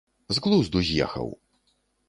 З 0.37 0.43
глузду 0.45 0.81
з 0.89 0.97
ехаў. 1.09 1.31